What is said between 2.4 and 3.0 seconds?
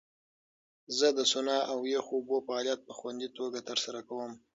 فعالیت په